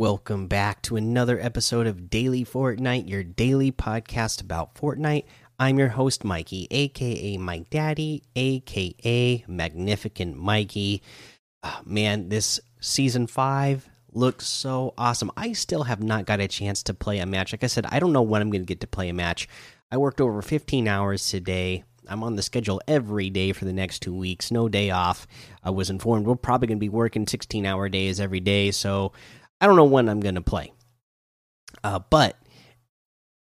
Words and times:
Welcome 0.00 0.46
back 0.46 0.80
to 0.84 0.96
another 0.96 1.38
episode 1.38 1.86
of 1.86 2.08
Daily 2.08 2.42
Fortnite, 2.42 3.06
your 3.06 3.22
daily 3.22 3.70
podcast 3.70 4.40
about 4.40 4.74
Fortnite. 4.74 5.26
I'm 5.58 5.78
your 5.78 5.88
host, 5.88 6.24
Mikey, 6.24 6.68
aka 6.70 7.36
Mike 7.36 7.68
Daddy, 7.68 8.22
aka 8.34 9.44
Magnificent 9.46 10.38
Mikey. 10.38 11.02
Oh, 11.62 11.80
man, 11.84 12.30
this 12.30 12.60
season 12.80 13.26
five 13.26 13.90
looks 14.10 14.46
so 14.46 14.94
awesome. 14.96 15.30
I 15.36 15.52
still 15.52 15.82
have 15.82 16.02
not 16.02 16.24
got 16.24 16.40
a 16.40 16.48
chance 16.48 16.82
to 16.84 16.94
play 16.94 17.18
a 17.18 17.26
match. 17.26 17.52
Like 17.52 17.62
I 17.62 17.66
said, 17.66 17.84
I 17.84 17.98
don't 17.98 18.14
know 18.14 18.22
when 18.22 18.40
I'm 18.40 18.48
going 18.48 18.62
to 18.62 18.66
get 18.66 18.80
to 18.80 18.86
play 18.86 19.10
a 19.10 19.12
match. 19.12 19.48
I 19.92 19.98
worked 19.98 20.22
over 20.22 20.40
15 20.40 20.88
hours 20.88 21.28
today. 21.28 21.84
I'm 22.08 22.24
on 22.24 22.36
the 22.36 22.42
schedule 22.42 22.80
every 22.88 23.28
day 23.28 23.52
for 23.52 23.66
the 23.66 23.72
next 23.74 24.00
two 24.00 24.14
weeks, 24.14 24.50
no 24.50 24.66
day 24.66 24.88
off. 24.88 25.26
I 25.62 25.68
was 25.68 25.90
informed 25.90 26.26
we're 26.26 26.36
probably 26.36 26.68
going 26.68 26.78
to 26.78 26.80
be 26.80 26.88
working 26.88 27.26
16 27.26 27.66
hour 27.66 27.90
days 27.90 28.18
every 28.18 28.40
day, 28.40 28.70
so 28.70 29.12
I 29.60 29.66
don't 29.66 29.76
know 29.76 29.84
when 29.84 30.08
I'm 30.08 30.20
going 30.20 30.36
to 30.36 30.40
play. 30.40 30.72
Uh, 31.84 32.00
but 32.10 32.36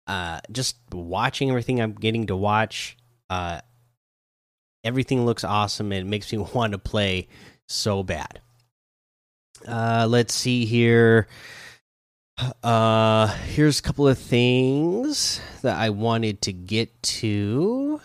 uh, 0.07 0.41
just 0.51 0.77
watching 0.93 1.51
everything 1.51 1.81
I'm 1.81 1.93
getting 1.93 2.27
to 2.27 2.37
watch, 2.37 2.97
uh, 3.29 3.61
everything 4.85 5.27
looks 5.27 5.45
awesome 5.45 5.93
and 5.93 6.09
makes 6.09 6.33
me 6.33 6.39
want 6.55 6.73
to 6.73 6.79
play 6.79 7.29
so 7.69 8.03
bad. 8.03 8.41
Uh, 9.67 10.07
let's 10.09 10.35
see 10.35 10.65
here. 10.65 11.27
Uh, 12.63 13.29
here's 13.29 13.79
a 13.79 13.83
couple 13.83 14.07
of 14.07 14.19
things 14.19 15.41
that 15.63 15.79
I 15.79 15.91
wanted 15.91 16.43
to 16.43 16.53
get 16.53 17.03
to. 17.03 18.01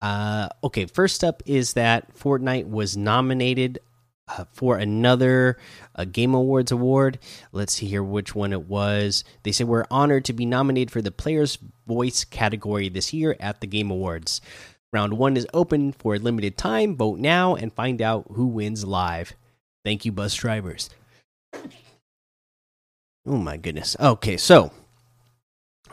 Uh, 0.00 0.48
okay, 0.64 0.86
first 0.86 1.22
up 1.22 1.42
is 1.44 1.74
that 1.74 2.16
Fortnite 2.16 2.68
was 2.68 2.96
nominated 2.96 3.80
uh, 4.28 4.44
for 4.52 4.76
another 4.76 5.58
uh, 5.94 6.04
Game 6.04 6.34
Awards 6.34 6.72
award. 6.72 7.18
Let's 7.52 7.74
see 7.74 7.86
here 7.86 8.02
which 8.02 8.34
one 8.34 8.52
it 8.52 8.68
was. 8.68 9.24
They 9.42 9.52
said 9.52 9.68
we're 9.68 9.84
honored 9.90 10.24
to 10.26 10.32
be 10.32 10.46
nominated 10.46 10.90
for 10.90 11.02
the 11.02 11.10
Player's 11.10 11.58
Voice 11.86 12.24
category 12.24 12.88
this 12.88 13.12
year 13.12 13.36
at 13.40 13.60
the 13.60 13.66
Game 13.66 13.90
Awards. 13.90 14.40
Round 14.92 15.18
one 15.18 15.36
is 15.36 15.46
open 15.52 15.92
for 15.92 16.14
a 16.14 16.18
limited 16.18 16.56
time. 16.56 16.96
Vote 16.96 17.18
now 17.18 17.54
and 17.54 17.72
find 17.72 18.00
out 18.00 18.26
who 18.32 18.46
wins 18.46 18.84
live. 18.84 19.34
Thank 19.84 20.04
you, 20.04 20.12
bus 20.12 20.34
drivers. 20.34 20.90
Oh 23.26 23.36
my 23.36 23.56
goodness. 23.56 23.96
Okay, 24.00 24.36
so 24.38 24.72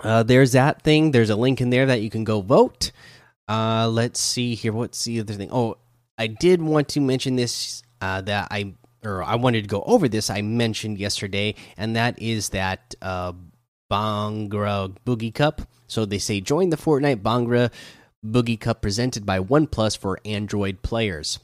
uh, 0.02 0.24
there's 0.24 0.54
that 0.54 0.82
thing. 0.82 1.12
There's 1.12 1.30
a 1.30 1.36
link 1.36 1.60
in 1.60 1.70
there 1.70 1.86
that 1.86 2.02
you 2.02 2.10
can 2.10 2.24
go 2.24 2.42
vote. 2.42 2.92
Uh, 3.48 3.90
let's 3.90 4.20
see 4.20 4.56
here. 4.56 4.72
What's 4.72 5.04
the 5.04 5.20
other 5.20 5.34
thing? 5.34 5.50
Oh, 5.52 5.78
I 6.18 6.28
did 6.28 6.62
want 6.62 6.88
to 6.90 7.02
mention 7.02 7.36
this 7.36 7.84
uh, 8.02 8.22
that 8.22 8.48
I 8.52 8.74
or 9.04 9.24
I 9.24 9.36
wanted 9.36 9.64
to 9.64 9.68
go 9.68 9.84
over 9.86 10.08
this. 10.08 10.30
I 10.30 10.42
mentioned 10.42 10.98
yesterday, 10.98 11.56
and 11.78 11.96
that 11.96 12.22
is 12.22 12.50
that 12.50 12.96
uh, 13.02 13.34
Bhangra 13.92 14.96
Boogie 15.06 15.34
Cup. 15.34 15.62
So 15.88 16.06
they 16.06 16.18
say 16.18 16.42
join 16.42 16.70
the 16.70 16.78
Fortnite 16.78 17.22
Bhangra 17.22 17.72
Boogie 18.26 18.60
Cup 18.60 18.82
presented 18.82 19.26
by 19.26 19.40
OnePlus 19.40 19.98
for 19.98 20.20
Android 20.26 20.82
players. 20.82 21.40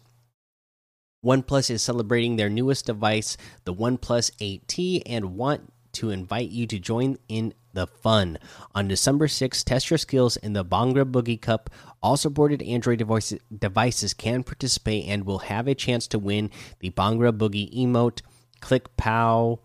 OnePlus 1.23 1.69
is 1.69 1.83
celebrating 1.83 2.35
their 2.35 2.49
newest 2.49 2.87
device, 2.87 3.37
the 3.63 3.73
OnePlus 3.73 4.31
8T, 4.37 5.03
and 5.05 5.35
want 5.35 5.71
to 5.93 6.09
invite 6.09 6.49
you 6.49 6.65
to 6.65 6.79
join 6.79 7.17
in 7.27 7.53
the 7.73 7.87
fun. 7.87 8.37
On 8.73 8.87
December 8.87 9.27
6th, 9.27 9.63
test 9.63 9.89
your 9.89 9.97
skills 9.97 10.37
in 10.37 10.53
the 10.53 10.65
Bhangra 10.65 11.05
Boogie 11.05 11.41
Cup. 11.41 11.69
All 12.01 12.17
supported 12.17 12.61
Android 12.61 12.99
devices, 12.99 13.39
devices 13.55 14.13
can 14.13 14.43
participate 14.43 15.05
and 15.07 15.25
will 15.25 15.39
have 15.39 15.67
a 15.67 15.75
chance 15.75 16.07
to 16.07 16.19
win 16.19 16.49
the 16.79 16.91
Bhangra 16.91 17.31
Boogie 17.31 17.73
emote, 17.75 18.21
Click 18.59 18.95
Pow, 18.97 19.59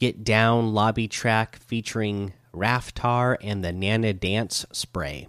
Get 0.00 0.24
Down 0.24 0.72
lobby 0.72 1.08
track 1.08 1.56
featuring 1.56 2.32
Raftaar 2.54 3.36
and 3.42 3.64
the 3.64 3.72
Nana 3.72 4.12
Dance 4.12 4.66
spray. 4.72 5.28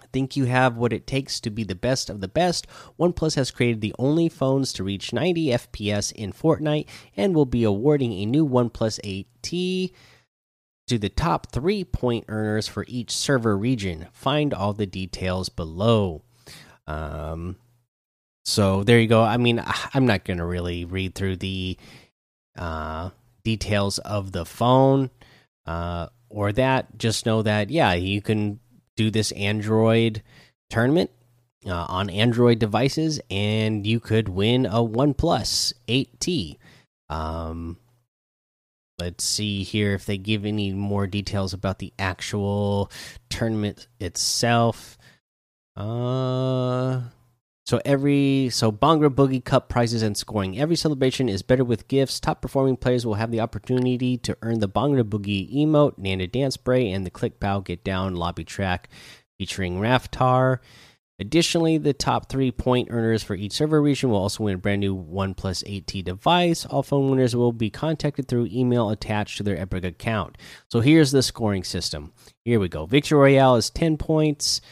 I 0.00 0.06
think 0.12 0.36
you 0.36 0.46
have 0.46 0.76
what 0.76 0.92
it 0.92 1.06
takes 1.06 1.38
to 1.40 1.50
be 1.50 1.64
the 1.64 1.74
best 1.74 2.08
of 2.08 2.20
the 2.20 2.28
best? 2.28 2.66
OnePlus 2.98 3.36
has 3.36 3.50
created 3.50 3.80
the 3.80 3.94
only 3.98 4.28
phones 4.28 4.72
to 4.72 4.84
reach 4.84 5.12
90 5.12 5.48
FPS 5.48 6.12
in 6.12 6.32
Fortnite 6.32 6.88
and 7.16 7.34
will 7.34 7.46
be 7.46 7.62
awarding 7.62 8.12
a 8.12 8.26
new 8.26 8.46
OnePlus 8.46 9.26
8T 9.42 9.92
to 10.88 10.98
the 10.98 11.08
top 11.08 11.52
three 11.52 11.84
point 11.84 12.24
earners 12.28 12.68
for 12.68 12.84
each 12.88 13.10
server 13.10 13.56
region. 13.56 14.08
Find 14.12 14.52
all 14.52 14.72
the 14.72 14.86
details 14.86 15.48
below. 15.48 16.22
Um, 16.86 17.56
so 18.44 18.82
there 18.82 18.98
you 18.98 19.06
go. 19.06 19.22
I 19.22 19.36
mean, 19.36 19.62
I'm 19.94 20.06
not 20.06 20.24
going 20.24 20.38
to 20.38 20.46
really 20.46 20.84
read 20.84 21.14
through 21.14 21.36
the 21.36 21.76
uh, 22.56 23.10
details 23.44 23.98
of 23.98 24.32
the 24.32 24.44
phone 24.44 25.10
uh, 25.66 26.08
or 26.28 26.52
that. 26.52 26.98
Just 26.98 27.26
know 27.26 27.42
that, 27.42 27.70
yeah, 27.70 27.92
you 27.94 28.20
can 28.20 28.60
do 28.96 29.10
this 29.10 29.32
Android 29.32 30.22
tournament 30.70 31.10
uh, 31.66 31.86
on 31.88 32.10
Android 32.10 32.58
devices, 32.58 33.20
and 33.30 33.86
you 33.86 34.00
could 34.00 34.28
win 34.28 34.66
a 34.66 34.78
OnePlus 34.78 35.72
8T. 35.88 36.58
Um, 37.08 37.78
let's 38.98 39.24
see 39.24 39.62
here 39.62 39.94
if 39.94 40.06
they 40.06 40.18
give 40.18 40.44
any 40.44 40.72
more 40.72 41.06
details 41.06 41.52
about 41.52 41.78
the 41.78 41.92
actual 41.98 42.90
tournament 43.28 43.88
itself. 44.00 44.96
Uh, 45.76 47.00
so 47.64 47.80
every 47.84 48.50
so 48.50 48.70
Bhangra 48.70 49.08
Boogie 49.08 49.44
Cup 49.44 49.68
prizes 49.68 50.02
and 50.02 50.16
scoring. 50.16 50.58
Every 50.58 50.76
celebration 50.76 51.28
is 51.28 51.42
better 51.42 51.64
with 51.64 51.88
gifts. 51.88 52.20
Top 52.20 52.42
performing 52.42 52.76
players 52.76 53.06
will 53.06 53.14
have 53.14 53.30
the 53.30 53.40
opportunity 53.40 54.18
to 54.18 54.36
earn 54.42 54.60
the 54.60 54.68
Bhangra 54.68 55.04
Boogie 55.04 55.54
emote, 55.54 55.96
Nana 55.98 56.26
Dance 56.26 56.54
Spray, 56.54 56.90
and 56.90 57.06
the 57.06 57.10
Click 57.10 57.40
Pow 57.40 57.60
Get 57.60 57.84
Down 57.84 58.14
lobby 58.14 58.44
track 58.44 58.88
featuring 59.38 59.78
Raftaar. 59.80 60.58
Additionally, 61.22 61.78
the 61.78 61.92
top 61.92 62.28
three 62.28 62.50
point 62.50 62.88
earners 62.90 63.22
for 63.22 63.36
each 63.36 63.52
server 63.52 63.80
region 63.80 64.10
will 64.10 64.18
also 64.18 64.42
win 64.42 64.56
a 64.56 64.58
brand 64.58 64.80
new 64.80 64.96
OnePlus 64.96 65.62
8T 65.62 66.02
device. 66.02 66.66
All 66.66 66.82
phone 66.82 67.10
winners 67.10 67.36
will 67.36 67.52
be 67.52 67.70
contacted 67.70 68.26
through 68.26 68.48
email 68.50 68.90
attached 68.90 69.36
to 69.36 69.44
their 69.44 69.56
Epic 69.56 69.84
account. 69.84 70.36
So 70.68 70.80
here's 70.80 71.12
the 71.12 71.22
scoring 71.22 71.62
system. 71.62 72.12
Here 72.44 72.58
we 72.58 72.68
go. 72.68 72.86
Victory 72.86 73.20
Royale 73.20 73.54
is 73.54 73.70
10 73.70 73.98
points. 73.98 74.62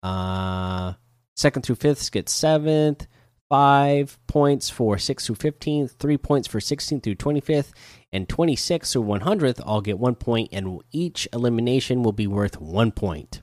Uh, 0.00 0.92
second 1.34 1.62
through 1.62 1.74
fifth 1.74 2.12
get 2.12 2.28
seventh. 2.28 3.08
Five 3.48 4.16
points 4.28 4.70
for 4.70 4.98
sixth 4.98 5.26
through 5.26 5.36
15th, 5.36 5.96
three 5.98 6.18
points 6.18 6.46
for 6.46 6.60
16th 6.60 7.02
through 7.02 7.16
25th, 7.16 7.72
and 8.12 8.28
26th 8.28 8.92
through 8.92 9.02
100th 9.02 9.60
all 9.64 9.80
get 9.80 9.98
one 9.98 10.14
point, 10.14 10.50
and 10.52 10.80
each 10.92 11.26
elimination 11.32 12.04
will 12.04 12.12
be 12.12 12.28
worth 12.28 12.60
one 12.60 12.92
point. 12.92 13.42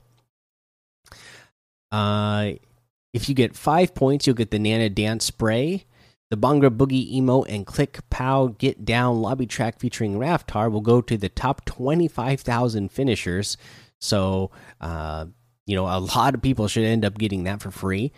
Uh, 1.94 2.54
if 3.12 3.28
you 3.28 3.36
get 3.36 3.54
five 3.54 3.94
points, 3.94 4.26
you'll 4.26 4.34
get 4.34 4.50
the 4.50 4.58
Nana 4.58 4.88
Dance 4.88 5.26
Spray. 5.26 5.84
The 6.28 6.36
Bhangra 6.36 6.76
Boogie 6.76 7.14
Emote 7.16 7.46
and 7.48 7.64
Click 7.64 8.00
Pow 8.10 8.48
Get 8.58 8.84
Down 8.84 9.22
lobby 9.22 9.46
track 9.46 9.78
featuring 9.78 10.18
Raftaar 10.18 10.72
will 10.72 10.80
go 10.80 11.00
to 11.00 11.16
the 11.16 11.28
top 11.28 11.64
25,000 11.66 12.90
finishers. 12.90 13.56
So, 14.00 14.50
uh, 14.80 15.26
you 15.66 15.76
know, 15.76 15.84
a 15.84 16.00
lot 16.00 16.34
of 16.34 16.42
people 16.42 16.66
should 16.66 16.82
end 16.82 17.04
up 17.04 17.16
getting 17.16 17.44
that 17.44 17.62
for 17.62 17.70
free. 17.70 18.10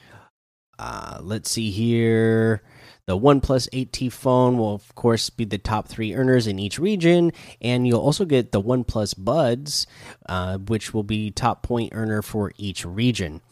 Uh, 0.79 1.19
let's 1.21 1.51
see 1.51 1.71
here. 1.71 2.63
The 3.07 3.19
OnePlus 3.19 3.69
8T 3.71 4.11
phone 4.11 4.57
will, 4.57 4.75
of 4.75 4.95
course, 4.95 5.29
be 5.29 5.45
the 5.45 5.59
top 5.59 5.87
three 5.87 6.15
earners 6.15 6.47
in 6.47 6.59
each 6.59 6.79
region, 6.79 7.31
and 7.61 7.87
you'll 7.87 8.01
also 8.01 8.25
get 8.25 8.53
the 8.53 8.63
OnePlus 8.63 9.23
Buds, 9.23 9.87
uh, 10.27 10.57
which 10.57 10.95
will 10.95 11.05
be 11.05 11.31
top 11.31 11.63
point 11.63 11.93
earner 11.95 12.23
for 12.23 12.53
each 12.57 12.83
region. 12.85 13.43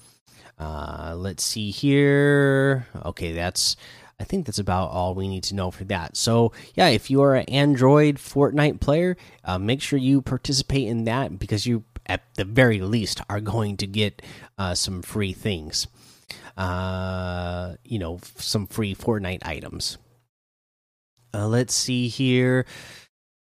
Uh, 0.58 1.14
let's 1.16 1.44
see 1.44 1.70
here. 1.70 2.86
Okay, 3.04 3.32
that's. 3.32 3.76
I 4.20 4.22
think 4.22 4.46
that's 4.46 4.60
about 4.60 4.90
all 4.90 5.14
we 5.14 5.26
need 5.26 5.42
to 5.44 5.56
know 5.56 5.72
for 5.72 5.82
that. 5.84 6.16
So, 6.16 6.52
yeah, 6.76 6.86
if 6.86 7.10
you 7.10 7.20
are 7.22 7.34
an 7.34 7.46
Android 7.46 8.16
Fortnite 8.16 8.78
player, 8.78 9.16
uh, 9.42 9.58
make 9.58 9.82
sure 9.82 9.98
you 9.98 10.22
participate 10.22 10.86
in 10.86 11.02
that 11.04 11.36
because 11.36 11.66
you, 11.66 11.82
at 12.06 12.22
the 12.36 12.44
very 12.44 12.80
least, 12.80 13.20
are 13.28 13.40
going 13.40 13.76
to 13.78 13.88
get 13.88 14.22
uh, 14.56 14.76
some 14.76 15.02
free 15.02 15.32
things. 15.32 15.88
Uh, 16.56 17.74
you 17.84 17.98
know, 17.98 18.20
some 18.36 18.68
free 18.68 18.94
Fortnite 18.94 19.44
items. 19.44 19.98
Uh, 21.34 21.48
let's 21.48 21.74
see 21.74 22.06
here. 22.06 22.64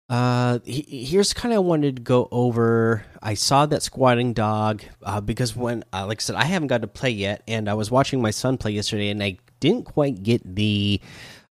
Uh, 0.09 0.59
here's 0.65 1.33
kind 1.33 1.55
of 1.55 1.65
wanted 1.65 1.97
to 1.97 2.03
go 2.03 2.29
over. 2.31 3.05
I 3.23 3.35
saw 3.35 3.67
that 3.67 3.83
squatting 3.83 4.35
dog 4.35 4.83
uh, 5.03 5.21
because 5.21 5.57
when, 5.57 5.85
uh, 5.93 6.07
like 6.07 6.21
I 6.21 6.23
said, 6.23 6.37
I 6.37 6.45
haven't 6.45 6.69
got 6.69 6.83
to 6.83 6.89
play 6.89 7.11
yet, 7.11 7.43
and 7.49 7.69
I 7.69 7.75
was 7.75 7.91
watching 7.91 8.21
my 8.21 8.31
son 8.31 8.59
play 8.59 8.73
yesterday, 8.73 9.09
and 9.09 9.23
I 9.23 9.39
didn't 9.61 9.85
quite 9.85 10.23
get 10.23 10.57
the 10.57 11.01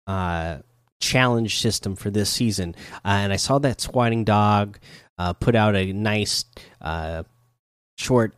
uh 0.07 0.59
challenge 0.99 1.59
system 1.59 1.95
for 1.95 2.09
this 2.09 2.29
season. 2.29 2.75
Uh, 3.03 3.19
and 3.23 3.33
I 3.33 3.35
saw 3.35 3.59
that 3.59 3.81
squatting 3.81 4.23
dog 4.23 4.79
uh, 5.17 5.33
put 5.33 5.55
out 5.55 5.75
a 5.75 5.93
nice 5.93 6.45
uh, 6.81 7.23
short 7.97 8.35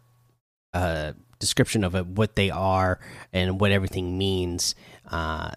uh, 0.74 1.14
description 1.40 1.84
of 1.84 1.96
it, 1.96 2.06
what 2.06 2.36
they 2.36 2.50
are 2.50 3.00
and 3.32 3.60
what 3.60 3.72
everything 3.72 4.18
means 4.18 4.76
uh, 5.10 5.52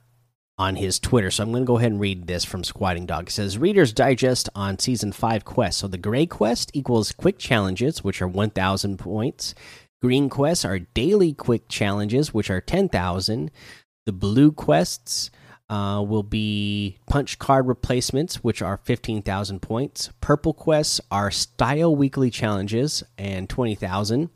on 0.61 0.77
his 0.77 1.01
Twitter. 1.01 1.31
So 1.31 1.43
I'm 1.43 1.53
going 1.53 1.63
to 1.63 1.67
go 1.67 1.79
ahead 1.79 1.91
and 1.91 1.99
read 1.99 2.27
this 2.27 2.45
from 2.45 2.65
Squatting 2.65 3.07
Dog. 3.07 3.29
It 3.29 3.33
says 3.33 3.57
Reader's 3.57 3.95
Digest 3.95 4.51
on 4.55 4.79
Season 4.79 5.11
5 5.11 5.43
quests. 5.43 5.81
So 5.81 5.89
the 5.89 5.97
Gray 5.97 6.27
Quest 6.27 6.71
equals 6.75 7.13
quick 7.13 7.39
challenges, 7.39 8.05
which 8.05 8.21
are 8.21 8.29
1,000 8.29 8.99
points. 8.99 9.55
Green 10.03 10.29
quests 10.29 10.67
are 10.67 10.79
daily 10.79 11.33
quick 11.33 11.67
challenges, 11.71 12.35
which 12.35 12.51
are 12.51 12.61
10,000. 12.61 13.51
The 14.05 14.13
blue 14.13 14.53
quests 14.53 15.31
uh, 15.71 16.05
will 16.07 16.23
be 16.23 16.99
punch 17.07 17.39
card 17.39 17.67
replacements, 17.67 18.45
which 18.45 18.61
are 18.61 18.81
15,000 18.85 19.63
points. 19.63 20.11
Purple 20.21 20.53
quests 20.53 21.01
are 21.11 21.31
style 21.31 21.97
weekly 21.97 22.29
challenges 22.29 23.03
and 23.17 23.49
20,000 23.49 24.29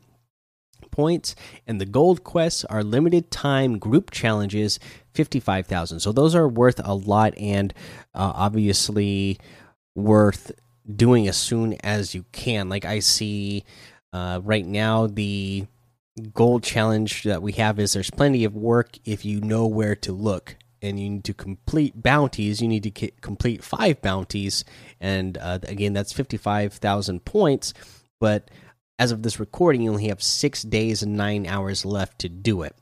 points. 0.95 1.35
And 1.67 1.81
the 1.81 1.85
gold 1.85 2.23
quests 2.23 2.63
are 2.65 2.83
limited 2.83 3.29
time 3.31 3.77
group 3.77 4.11
challenges, 4.11 4.79
55,000. 5.13 5.99
So 5.99 6.11
those 6.11 6.33
are 6.33 6.47
worth 6.47 6.79
a 6.83 6.93
lot 6.93 7.37
and 7.37 7.73
uh, 8.13 8.31
obviously 8.33 9.37
worth 9.93 10.51
doing 10.93 11.27
as 11.27 11.35
soon 11.35 11.73
as 11.83 12.15
you 12.15 12.25
can. 12.31 12.69
Like 12.69 12.85
I 12.85 12.99
see 12.99 13.65
uh, 14.13 14.39
right 14.43 14.65
now, 14.65 15.07
the 15.07 15.65
gold 16.33 16.63
challenge 16.63 17.23
that 17.23 17.41
we 17.41 17.51
have 17.53 17.77
is 17.77 17.91
there's 17.91 18.11
plenty 18.11 18.45
of 18.45 18.55
work 18.55 18.97
if 19.03 19.25
you 19.25 19.41
know 19.41 19.67
where 19.67 19.95
to 19.97 20.13
look 20.13 20.55
and 20.81 20.97
you 20.97 21.09
need 21.09 21.25
to 21.25 21.33
complete 21.33 22.01
bounties 22.01 22.61
you 22.61 22.69
need 22.69 22.83
to 22.83 23.11
complete 23.19 23.61
five 23.61 24.01
bounties 24.01 24.63
and 25.01 25.37
uh, 25.39 25.59
again 25.63 25.91
that's 25.91 26.13
55000 26.13 27.25
points 27.25 27.73
but 28.21 28.49
as 28.99 29.11
of 29.11 29.23
this 29.23 29.39
recording 29.39 29.81
you 29.81 29.89
only 29.89 30.07
have 30.07 30.21
six 30.21 30.63
days 30.63 31.03
and 31.03 31.15
nine 31.15 31.45
hours 31.45 31.85
left 31.85 32.19
to 32.19 32.29
do 32.29 32.61
it 32.61 32.75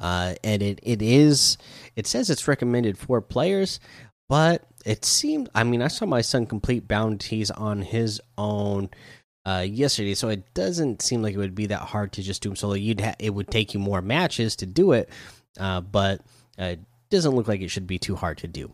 uh, 0.00 0.34
and 0.42 0.62
it, 0.62 0.80
it 0.82 1.02
is 1.02 1.56
it 1.96 2.06
says 2.06 2.30
it's 2.30 2.48
recommended 2.48 2.98
for 2.98 3.20
players 3.20 3.80
but 4.28 4.66
it 4.84 5.04
seemed 5.04 5.48
i 5.54 5.64
mean 5.64 5.82
i 5.82 5.88
saw 5.88 6.06
my 6.06 6.20
son 6.20 6.46
complete 6.46 6.86
bounties 6.86 7.50
on 7.50 7.82
his 7.82 8.20
own 8.36 8.88
uh, 9.46 9.64
yesterday, 9.68 10.14
so 10.14 10.28
it 10.28 10.54
doesn't 10.54 11.02
seem 11.02 11.22
like 11.22 11.34
it 11.34 11.38
would 11.38 11.54
be 11.54 11.66
that 11.66 11.80
hard 11.80 12.12
to 12.12 12.22
just 12.22 12.42
do 12.42 12.48
them 12.48 12.56
solo. 12.56 12.74
You'd 12.74 13.02
it 13.18 13.34
would 13.34 13.50
take 13.50 13.74
you 13.74 13.80
more 13.80 14.00
matches 14.00 14.56
to 14.56 14.66
do 14.66 14.92
it, 14.92 15.10
uh, 15.58 15.80
but 15.82 16.20
uh, 16.58 16.64
it 16.64 16.80
doesn't 17.10 17.34
look 17.34 17.48
like 17.48 17.60
it 17.60 17.68
should 17.68 17.86
be 17.86 17.98
too 17.98 18.16
hard 18.16 18.38
to 18.38 18.48
do. 18.48 18.72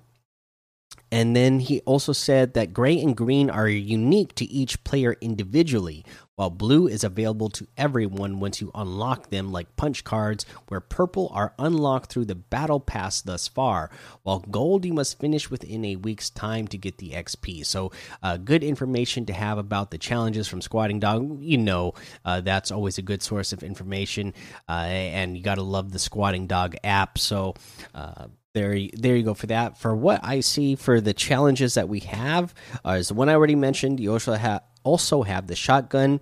And 1.12 1.34
then 1.34 1.58
he 1.58 1.80
also 1.80 2.12
said 2.12 2.54
that 2.54 2.72
gray 2.72 3.00
and 3.00 3.16
green 3.16 3.50
are 3.50 3.68
unique 3.68 4.34
to 4.36 4.44
each 4.44 4.82
player 4.84 5.16
individually, 5.20 6.04
while 6.40 6.48
blue 6.48 6.86
is 6.86 7.04
available 7.04 7.50
to 7.50 7.66
everyone 7.76 8.40
once 8.40 8.62
you 8.62 8.70
unlock 8.74 9.28
them, 9.28 9.52
like 9.52 9.76
punch 9.76 10.04
cards, 10.04 10.46
where 10.68 10.80
purple 10.80 11.30
are 11.34 11.52
unlocked 11.58 12.10
through 12.10 12.24
the 12.24 12.34
battle 12.34 12.80
pass 12.80 13.20
thus 13.20 13.46
far, 13.46 13.90
while 14.22 14.38
gold 14.50 14.86
you 14.86 14.94
must 14.94 15.20
finish 15.20 15.50
within 15.50 15.84
a 15.84 15.96
week's 15.96 16.30
time 16.30 16.66
to 16.66 16.78
get 16.78 16.96
the 16.96 17.10
XP. 17.10 17.66
So, 17.66 17.92
uh, 18.22 18.38
good 18.38 18.64
information 18.64 19.26
to 19.26 19.34
have 19.34 19.58
about 19.58 19.90
the 19.90 19.98
challenges 19.98 20.48
from 20.48 20.62
Squatting 20.62 20.98
Dog. 20.98 21.42
You 21.42 21.58
know, 21.58 21.92
uh, 22.24 22.40
that's 22.40 22.70
always 22.70 22.96
a 22.96 23.02
good 23.02 23.22
source 23.22 23.52
of 23.52 23.62
information, 23.62 24.32
uh, 24.66 24.86
and 24.88 25.36
you 25.36 25.42
got 25.42 25.56
to 25.56 25.62
love 25.62 25.92
the 25.92 25.98
Squatting 25.98 26.46
Dog 26.46 26.74
app. 26.82 27.18
So, 27.18 27.52
uh, 27.94 28.28
there 28.54 28.76
there 28.94 29.14
you 29.14 29.22
go 29.22 29.34
for 29.34 29.46
that 29.46 29.78
for 29.78 29.94
what 29.94 30.18
i 30.24 30.40
see 30.40 30.74
for 30.74 31.00
the 31.00 31.14
challenges 31.14 31.74
that 31.74 31.88
we 31.88 32.00
have 32.00 32.52
uh, 32.84 32.92
is 32.92 33.08
the 33.08 33.14
one 33.14 33.28
i 33.28 33.34
already 33.34 33.54
mentioned 33.54 34.00
you 34.00 34.12
also 34.12 34.32
have 34.32 34.62
also 34.84 35.22
have 35.22 35.46
the 35.46 35.56
shotgun 35.56 36.20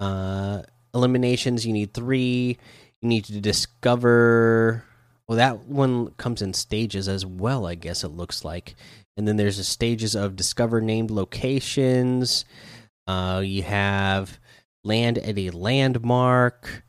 uh, 0.00 0.62
eliminations. 0.94 1.66
You 1.66 1.72
need 1.72 1.94
three. 1.94 2.58
You 3.00 3.08
need 3.08 3.24
to 3.26 3.40
discover. 3.40 4.84
Well, 5.26 5.36
that 5.36 5.66
one 5.66 6.12
comes 6.12 6.40
in 6.42 6.54
stages 6.54 7.08
as 7.08 7.26
well. 7.26 7.66
I 7.66 7.74
guess 7.74 8.04
it 8.04 8.08
looks 8.08 8.44
like. 8.44 8.74
And 9.16 9.26
then 9.26 9.36
there's 9.36 9.56
the 9.56 9.64
stages 9.64 10.14
of 10.14 10.36
discover 10.36 10.80
named 10.80 11.10
locations. 11.10 12.44
Uh, 13.06 13.42
you 13.44 13.62
have 13.62 14.38
land 14.84 15.18
at 15.18 15.36
a 15.36 15.50
landmark, 15.50 16.84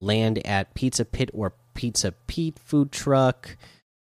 land 0.00 0.44
at 0.46 0.74
Pizza 0.74 1.04
Pit 1.04 1.30
or 1.32 1.54
Pizza 1.74 2.12
Pete 2.26 2.58
food 2.58 2.92
truck, 2.92 3.56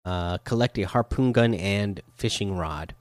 uh, 0.04 0.38
collect 0.38 0.78
a 0.78 0.82
harpoon 0.82 1.32
gun 1.32 1.54
and 1.54 2.00
fishing 2.16 2.56
rod 2.56 2.94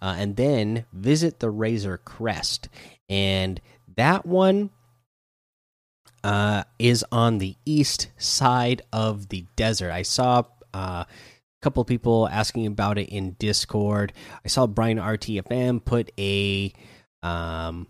uh, 0.00 0.16
and 0.18 0.36
then 0.36 0.84
visit 0.92 1.40
the 1.40 1.50
Razor 1.50 1.98
Crest. 1.98 2.68
And 3.08 3.60
that 3.96 4.26
one 4.26 4.70
uh, 6.24 6.64
is 6.78 7.04
on 7.10 7.38
the 7.38 7.56
east 7.64 8.10
side 8.16 8.82
of 8.92 9.28
the 9.28 9.46
desert. 9.56 9.92
I 9.92 10.02
saw 10.02 10.42
uh, 10.74 11.04
a 11.04 11.62
couple 11.62 11.84
people 11.84 12.28
asking 12.28 12.66
about 12.66 12.98
it 12.98 13.08
in 13.08 13.32
Discord. 13.38 14.12
I 14.44 14.48
saw 14.48 14.66
Brian 14.66 14.98
RTFM 14.98 15.84
put 15.84 16.10
a 16.18 16.72
um, 17.22 17.86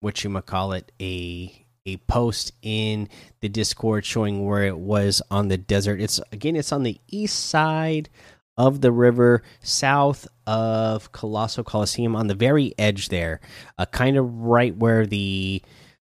what 0.00 0.22
you 0.22 0.30
might 0.30 0.46
call 0.46 0.72
it 0.72 0.92
a 1.00 1.64
a 1.86 1.96
post 1.98 2.52
in 2.62 3.08
the 3.40 3.48
Discord 3.48 4.06
showing 4.06 4.46
where 4.46 4.64
it 4.64 4.78
was 4.78 5.20
on 5.30 5.48
the 5.48 5.58
desert. 5.58 6.00
It's 6.00 6.20
again, 6.32 6.56
it's 6.56 6.72
on 6.72 6.82
the 6.82 6.98
east 7.08 7.38
side 7.48 8.08
of 8.56 8.80
the 8.80 8.92
river 8.92 9.42
south 9.60 10.28
of 10.46 11.10
Colossal 11.12 11.64
Coliseum 11.64 12.14
on 12.14 12.26
the 12.28 12.34
very 12.34 12.74
edge 12.78 13.08
there, 13.08 13.40
uh, 13.78 13.86
kind 13.86 14.16
of 14.16 14.32
right 14.42 14.76
where 14.76 15.06
the 15.06 15.62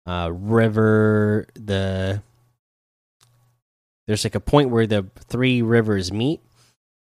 uh, 0.05 0.31
river 0.31 1.47
the 1.55 2.21
there's 4.05 4.23
like 4.23 4.35
a 4.35 4.39
point 4.39 4.69
where 4.69 4.87
the 4.87 5.05
three 5.27 5.61
rivers 5.61 6.13
meet 6.13 6.41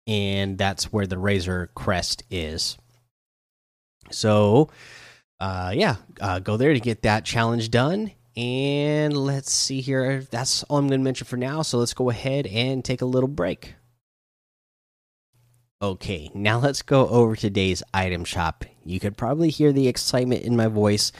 and 0.07 0.57
that's 0.57 0.91
where 0.91 1.05
the 1.05 1.19
razor 1.19 1.69
crest 1.75 2.23
is. 2.31 2.77
So 4.11 4.69
uh 5.39 5.71
yeah 5.73 5.95
uh, 6.19 6.39
go 6.39 6.57
there 6.57 6.73
to 6.73 6.79
get 6.79 7.03
that 7.03 7.23
challenge 7.25 7.71
done 7.71 8.11
and 8.35 9.15
let's 9.15 9.51
see 9.51 9.81
here. 9.81 10.21
That's 10.31 10.63
all 10.63 10.77
i'm 10.77 10.87
gonna 10.87 11.03
mention 11.03 11.27
for 11.27 11.37
now 11.37 11.61
so 11.61 11.77
let's 11.77 11.93
go 11.93 12.09
ahead 12.09 12.47
and 12.47 12.83
take 12.83 13.01
a 13.01 13.05
little 13.05 13.29
break 13.29 13.75
Okay, 15.81 16.29
now 16.33 16.59
let's 16.59 16.81
go 16.81 17.07
over 17.07 17.37
today's 17.37 17.81
item 17.93 18.25
shop. 18.25 18.65
You 18.83 18.99
could 18.99 19.15
probably 19.15 19.49
hear 19.49 19.71
the 19.71 19.87
excitement 19.87 20.43
in 20.43 20.57
my 20.57 20.67
voice, 20.67 21.13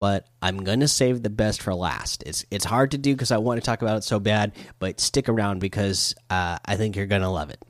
but 0.00 0.28
I'm 0.40 0.62
gonna 0.62 0.86
save 0.86 1.24
the 1.24 1.30
best 1.30 1.60
for 1.60 1.74
last. 1.74 2.22
It's 2.24 2.44
it's 2.52 2.64
hard 2.64 2.92
to 2.92 2.98
do 2.98 3.12
because 3.12 3.32
I 3.32 3.38
want 3.38 3.60
to 3.60 3.66
talk 3.66 3.82
about 3.82 3.96
it 3.96 4.04
so 4.04 4.20
bad, 4.20 4.52
but 4.78 5.00
stick 5.00 5.28
around 5.28 5.58
because 5.58 6.14
uh, 6.30 6.58
I 6.64 6.76
think 6.76 6.94
you're 6.94 7.06
gonna 7.06 7.32
love 7.32 7.50
it. 7.50 7.60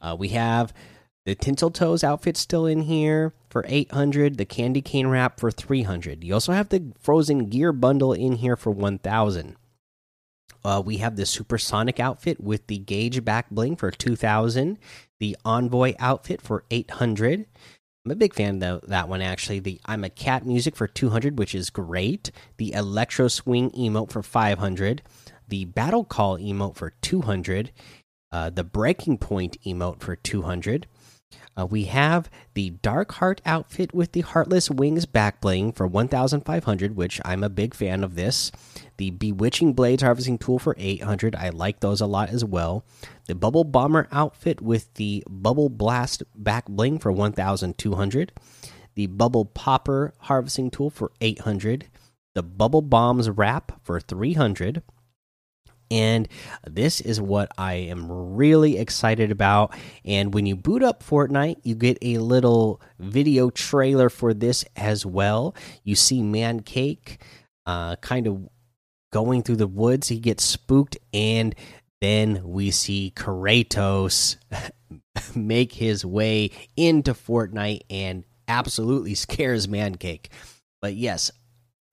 Uh, 0.00 0.16
we 0.18 0.30
have 0.30 0.74
the 1.24 1.36
Tinsel 1.36 1.70
Toes 1.70 2.02
outfit 2.02 2.36
still 2.36 2.66
in 2.66 2.82
here 2.82 3.32
for 3.48 3.64
800, 3.68 4.38
the 4.38 4.44
Candy 4.44 4.82
Cane 4.82 5.06
wrap 5.06 5.38
for 5.38 5.52
300. 5.52 6.24
You 6.24 6.34
also 6.34 6.52
have 6.52 6.70
the 6.70 6.92
Frozen 6.98 7.48
Gear 7.48 7.72
bundle 7.72 8.12
in 8.12 8.32
here 8.32 8.56
for 8.56 8.72
1000. 8.72 9.54
Uh, 10.64 10.82
we 10.84 10.96
have 10.96 11.14
the 11.14 11.26
Supersonic 11.26 12.00
outfit 12.00 12.40
with 12.40 12.66
the 12.66 12.78
Gauge 12.78 13.24
back 13.24 13.48
bling 13.50 13.76
for 13.76 13.92
2000 13.92 14.78
the 15.20 15.36
Envoy 15.44 15.94
outfit 15.98 16.40
for 16.40 16.64
800. 16.70 17.46
I'm 18.04 18.12
a 18.12 18.16
big 18.16 18.34
fan 18.34 18.62
of 18.62 18.82
that 18.82 19.08
one 19.08 19.20
actually. 19.20 19.58
The 19.58 19.80
I'm 19.84 20.04
a 20.04 20.10
cat 20.10 20.46
music 20.46 20.76
for 20.76 20.86
200, 20.86 21.38
which 21.38 21.54
is 21.54 21.70
great. 21.70 22.30
The 22.56 22.72
Electro 22.72 23.28
Swing 23.28 23.70
emote 23.72 24.10
for 24.10 24.22
500. 24.22 25.02
The 25.48 25.64
Battle 25.64 26.04
Call 26.04 26.38
emote 26.38 26.76
for 26.76 26.90
200. 27.02 27.72
Uh, 28.30 28.50
the 28.50 28.64
Breaking 28.64 29.18
Point 29.18 29.56
emote 29.64 30.00
for 30.00 30.14
200. 30.16 30.86
Uh, 31.58 31.66
we 31.66 31.84
have 31.84 32.30
the 32.54 32.70
Dark 32.82 33.12
Heart 33.12 33.40
outfit 33.46 33.94
with 33.94 34.12
the 34.12 34.20
Heartless 34.20 34.70
Wings 34.70 35.06
back 35.06 35.40
bling 35.40 35.72
for 35.72 35.86
1,500, 35.86 36.96
which 36.96 37.20
I'm 37.24 37.42
a 37.42 37.48
big 37.48 37.74
fan 37.74 38.04
of 38.04 38.14
this. 38.14 38.52
The 38.98 39.10
Bewitching 39.10 39.72
Blades 39.72 40.02
harvesting 40.02 40.38
tool 40.38 40.58
for 40.58 40.74
800, 40.78 41.34
I 41.34 41.48
like 41.48 41.80
those 41.80 42.00
a 42.00 42.06
lot 42.06 42.28
as 42.28 42.44
well. 42.44 42.84
The 43.26 43.34
Bubble 43.34 43.64
Bomber 43.64 44.06
outfit 44.12 44.60
with 44.60 44.92
the 44.94 45.24
Bubble 45.28 45.68
Blast 45.70 46.22
back 46.34 46.66
bling 46.66 46.98
for 46.98 47.10
1,200. 47.10 48.32
The 48.94 49.06
Bubble 49.06 49.44
Popper 49.46 50.14
harvesting 50.20 50.70
tool 50.70 50.90
for 50.90 51.12
800. 51.20 51.86
The 52.34 52.42
Bubble 52.42 52.82
Bombs 52.82 53.30
wrap 53.30 53.80
for 53.82 53.98
300 53.98 54.82
and 55.90 56.28
this 56.66 57.00
is 57.00 57.20
what 57.20 57.50
I 57.58 57.74
am 57.74 58.10
really 58.10 58.78
excited 58.78 59.30
about. 59.30 59.74
And 60.04 60.34
when 60.34 60.46
you 60.46 60.56
boot 60.56 60.82
up 60.82 61.02
Fortnite, 61.02 61.58
you 61.62 61.74
get 61.74 61.98
a 62.02 62.18
little 62.18 62.80
video 62.98 63.50
trailer 63.50 64.08
for 64.08 64.34
this 64.34 64.64
as 64.76 65.04
well. 65.06 65.54
You 65.84 65.94
see 65.94 66.22
Man 66.22 66.60
Cake 66.60 67.22
uh, 67.66 67.96
kind 67.96 68.26
of 68.26 68.48
going 69.12 69.42
through 69.42 69.56
the 69.56 69.66
woods, 69.66 70.08
he 70.08 70.18
gets 70.18 70.44
spooked, 70.44 70.96
and 71.12 71.54
then 72.00 72.42
we 72.44 72.70
see 72.70 73.12
Kratos 73.16 74.36
make 75.34 75.72
his 75.72 76.04
way 76.04 76.50
into 76.76 77.14
Fortnite 77.14 77.80
and 77.90 78.24
absolutely 78.48 79.14
scares 79.26 79.68
Man 79.68 79.96
Cake. 79.96 80.30
But 80.80 80.94
yes, 80.94 81.30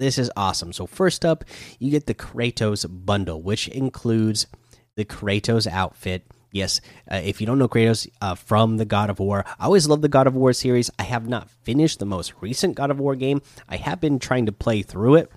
this 0.04 0.18
is 0.18 0.32
awesome. 0.36 0.74
So 0.74 0.86
first 0.86 1.26
up, 1.26 1.44
you 1.80 1.92
get 1.92 2.08
the 2.08 2.14
Kratos 2.14 2.86
bundle, 2.90 3.42
which 3.42 3.68
includes 3.68 4.48
the 4.96 5.06
Kratos 5.06 5.68
outfit, 5.68 6.26
Yes, 6.54 6.82
uh, 7.12 7.16
if 7.16 7.42
you 7.42 7.48
don't 7.48 7.58
know 7.58 7.68
Kratos 7.68 8.08
uh, 8.22 8.36
from 8.36 8.78
the 8.78 8.86
God 8.86 9.10
of 9.10 9.18
War, 9.18 9.44
I 9.60 9.66
always 9.66 9.88
love 9.88 10.02
the 10.02 10.08
God 10.08 10.28
of 10.28 10.36
War 10.36 10.54
series. 10.54 10.92
I 11.00 11.04
have 11.04 11.28
not 11.28 11.50
finished 11.50 11.98
the 11.98 12.06
most 12.06 12.32
recent 12.42 12.76
God 12.76 12.92
of 12.92 13.00
War 13.00 13.16
game. 13.16 13.42
I 13.68 13.78
have 13.78 14.00
been 14.00 14.20
trying 14.20 14.46
to 14.46 14.52
play 14.52 14.84
through 14.84 15.16
it, 15.16 15.32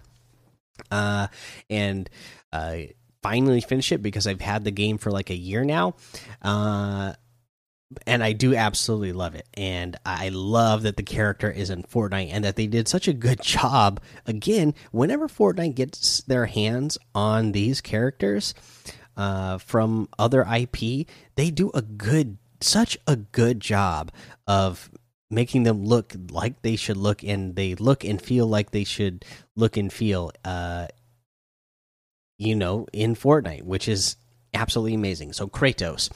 uh, 0.91 1.29
and 1.71 2.11
uh, 2.53 2.77
finally 3.23 3.63
finish 3.63 3.93
it 3.93 4.03
because 4.03 4.27
I've 4.27 4.43
had 4.43 4.65
the 4.65 4.71
game 4.71 4.99
for 4.99 5.11
like 5.11 5.31
a 5.31 5.35
year 5.35 5.65
now. 5.65 5.95
And 8.07 8.23
I 8.23 8.33
do 8.33 8.55
absolutely 8.55 9.13
love 9.13 9.35
it. 9.35 9.49
And 9.55 9.97
I 10.05 10.29
love 10.31 10.83
that 10.83 10.97
the 10.97 11.03
character 11.03 11.51
is 11.51 11.71
in 11.71 11.83
Fortnite 11.83 12.31
and 12.33 12.45
that 12.45 12.57
they 12.57 12.67
did 12.67 12.89
such 12.89 13.09
a 13.09 13.13
good 13.13 13.41
job. 13.43 14.01
Again, 14.27 14.75
whenever 14.93 15.29
Fortnite 15.29 15.75
gets 15.75 16.23
their 16.23 16.47
hands 16.47 16.99
on 17.15 17.53
these 17.53 17.81
characters 17.81 18.55
uh, 19.17 19.59
from 19.59 20.09
other 20.19 20.43
IP, 20.43 21.07
they 21.35 21.51
do 21.51 21.71
a 21.75 21.83
good, 21.83 22.39
such 22.61 22.99
a 23.07 23.17
good 23.17 23.61
job 23.61 24.13
of 24.47 24.91
making 25.31 25.65
them 25.65 25.85
look 25.85 26.15
like 26.31 26.63
they 26.63 26.77
should 26.77 26.97
look 26.97 27.23
and 27.23 27.57
they 27.57 27.75
look 27.75 28.05
and 28.05 28.23
feel 28.23 28.47
like 28.47 28.71
they 28.71 28.85
should 28.85 29.25
look 29.57 29.77
and 29.77 29.93
feel 29.93 30.31
uh 30.45 30.87
you 32.39 32.55
know 32.55 32.87
in 32.93 33.15
Fortnite 33.17 33.63
which 33.63 33.89
is 33.89 34.17
absolutely 34.57 34.95
amazing. 34.95 35.33
So 35.33 35.47
Kratos, 35.47 36.11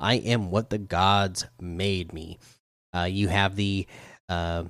I 0.00 0.14
am 0.14 0.50
what 0.50 0.70
the 0.70 0.78
gods 0.78 1.46
made 1.60 2.12
me. 2.12 2.38
Uh, 2.94 3.04
you 3.04 3.28
have 3.28 3.56
the 3.56 3.86
uh, 4.28 4.64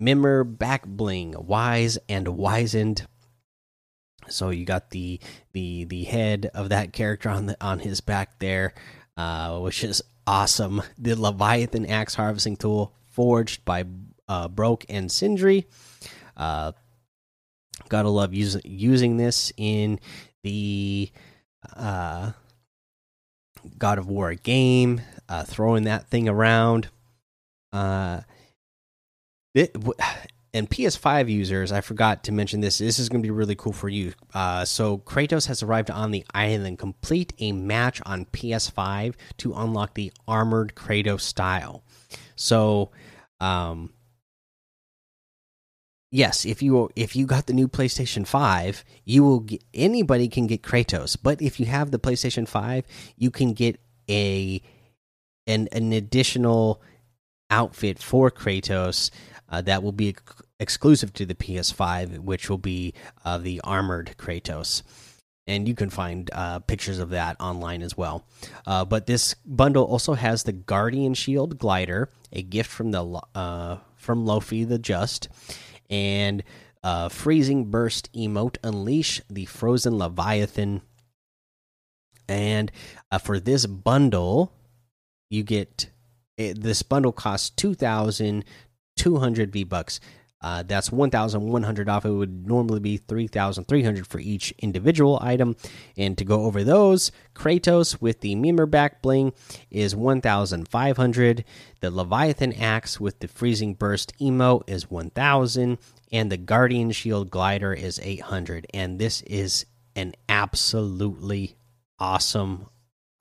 back 0.00 0.86
bling, 0.86 1.34
wise 1.38 1.98
and 2.08 2.28
wizened. 2.28 3.06
So 4.28 4.50
you 4.50 4.64
got 4.64 4.90
the 4.90 5.20
the 5.52 5.84
the 5.84 6.04
head 6.04 6.50
of 6.54 6.68
that 6.68 6.92
character 6.92 7.28
on 7.28 7.46
the 7.46 7.56
on 7.60 7.80
his 7.80 8.00
back 8.00 8.38
there, 8.38 8.74
uh, 9.16 9.58
which 9.58 9.82
is 9.82 10.02
awesome. 10.26 10.82
The 10.96 11.14
Leviathan 11.14 11.86
axe 11.86 12.14
harvesting 12.14 12.56
tool 12.56 12.94
forged 13.08 13.64
by 13.64 13.84
uh, 14.28 14.48
Brok 14.48 14.84
and 14.88 15.10
Sindri. 15.10 15.66
Uh, 16.36 16.72
gotta 17.88 18.08
love 18.08 18.32
using 18.32 18.62
using 18.64 19.16
this 19.16 19.52
in 19.56 19.98
the 20.42 21.10
uh 21.76 22.32
God 23.78 23.98
of 23.98 24.08
War 24.08 24.34
game, 24.34 25.00
uh, 25.28 25.44
throwing 25.44 25.84
that 25.84 26.08
thing 26.08 26.28
around. 26.28 26.88
Uh, 27.72 28.20
it, 29.54 29.76
and 30.54 30.68
PS5 30.68 31.30
users, 31.30 31.72
I 31.72 31.80
forgot 31.80 32.24
to 32.24 32.32
mention 32.32 32.60
this. 32.60 32.78
This 32.78 32.98
is 32.98 33.08
going 33.08 33.22
to 33.22 33.26
be 33.26 33.30
really 33.30 33.54
cool 33.54 33.72
for 33.72 33.88
you. 33.88 34.12
Uh, 34.34 34.64
so 34.64 34.98
Kratos 34.98 35.46
has 35.46 35.62
arrived 35.62 35.90
on 35.90 36.10
the 36.10 36.24
island. 36.34 36.78
Complete 36.78 37.32
a 37.38 37.52
match 37.52 38.02
on 38.04 38.26
PS5 38.26 39.14
to 39.38 39.54
unlock 39.54 39.94
the 39.94 40.12
armored 40.28 40.74
Kratos 40.74 41.22
style. 41.22 41.82
So, 42.36 42.90
um, 43.40 43.92
yes, 46.12 46.44
if 46.44 46.62
you 46.62 46.90
if 46.94 47.16
you 47.16 47.26
got 47.26 47.46
the 47.46 47.52
new 47.52 47.66
PlayStation 47.66 48.24
5, 48.24 48.84
you 49.04 49.24
will 49.24 49.40
get, 49.40 49.64
anybody 49.74 50.28
can 50.28 50.46
get 50.46 50.62
Kratos. 50.62 51.16
But 51.20 51.42
if 51.42 51.58
you 51.58 51.66
have 51.66 51.90
the 51.90 51.98
PlayStation 51.98 52.46
5, 52.46 52.84
you 53.16 53.32
can 53.32 53.54
get 53.54 53.80
a 54.08 54.62
an 55.48 55.68
an 55.72 55.92
additional 55.92 56.80
outfit 57.50 57.98
for 57.98 58.30
Kratos 58.30 59.10
uh, 59.48 59.60
that 59.62 59.82
will 59.82 59.92
be 59.92 60.14
exclusive 60.60 61.12
to 61.14 61.26
the 61.26 61.34
PS5, 61.34 62.20
which 62.20 62.48
will 62.48 62.58
be 62.58 62.94
uh, 63.24 63.38
the 63.38 63.60
armored 63.64 64.14
Kratos. 64.16 64.82
And 65.48 65.66
you 65.66 65.74
can 65.74 65.90
find 65.90 66.30
uh, 66.32 66.60
pictures 66.60 67.00
of 67.00 67.10
that 67.10 67.36
online 67.40 67.82
as 67.82 67.96
well. 67.96 68.24
Uh, 68.64 68.84
but 68.84 69.06
this 69.06 69.34
bundle 69.44 69.84
also 69.84 70.14
has 70.14 70.44
the 70.44 70.52
Guardian 70.52 71.14
Shield 71.14 71.58
glider, 71.58 72.10
a 72.32 72.42
gift 72.42 72.70
from 72.70 72.92
the 72.92 73.20
uh, 73.34 73.78
from 73.96 74.24
Laufey 74.24 74.66
the 74.66 74.78
Just, 74.78 75.28
and 75.92 76.42
uh, 76.82 77.08
freezing 77.08 77.66
burst 77.66 78.12
emote 78.12 78.56
unleash 78.64 79.20
the 79.30 79.44
frozen 79.44 79.98
leviathan. 79.98 80.82
And 82.28 82.72
uh, 83.12 83.18
for 83.18 83.38
this 83.38 83.66
bundle 83.66 84.52
you 85.30 85.42
get 85.42 85.90
it, 86.36 86.60
this 86.60 86.82
bundle 86.82 87.12
costs 87.12 87.50
2200 87.50 89.52
v 89.52 89.64
bucks 89.64 90.00
uh, 90.42 90.62
that's 90.64 90.90
1,100 90.90 91.88
off. 91.88 92.04
It 92.04 92.10
would 92.10 92.46
normally 92.46 92.80
be 92.80 92.96
3,300 92.96 94.06
for 94.06 94.18
each 94.18 94.52
individual 94.58 95.18
item. 95.22 95.56
And 95.96 96.18
to 96.18 96.24
go 96.24 96.42
over 96.42 96.64
those, 96.64 97.12
Kratos 97.34 98.00
with 98.00 98.20
the 98.20 98.34
Mimir 98.34 98.66
back 98.66 99.02
bling 99.02 99.32
is 99.70 99.94
1,500. 99.94 101.44
The 101.80 101.90
Leviathan 101.90 102.52
axe 102.54 103.00
with 103.00 103.20
the 103.20 103.28
freezing 103.28 103.74
burst 103.74 104.12
emo 104.20 104.62
is 104.66 104.90
1,000. 104.90 105.78
And 106.10 106.30
the 106.30 106.36
Guardian 106.36 106.90
shield 106.90 107.30
glider 107.30 107.72
is 107.72 108.00
800. 108.02 108.66
And 108.74 108.98
this 108.98 109.22
is 109.22 109.66
an 109.94 110.14
absolutely 110.28 111.56
awesome 111.98 112.66